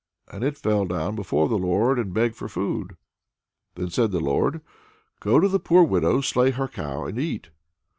And 0.31 0.43
it 0.43 0.57
fell 0.57 0.85
down 0.87 1.15
before 1.15 1.47
the 1.47 1.59
Lord, 1.59 1.99
and 1.99 2.11
begged 2.11 2.35
for 2.35 2.47
food. 2.49 2.97
Then 3.75 3.91
said 3.91 4.09
the 4.09 4.19
Lord, 4.19 4.61
"Go 5.19 5.39
to 5.39 5.47
the 5.47 5.59
poor 5.59 5.83
widow's; 5.83 6.25
slay 6.25 6.49
her 6.49 6.67
cow, 6.67 7.05
and 7.05 7.19
eat." 7.19 7.51